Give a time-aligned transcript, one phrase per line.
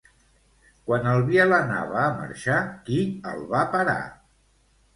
[0.87, 2.57] Quan el Biel anava a marxar,
[2.89, 2.99] qui
[3.35, 4.01] el va parar?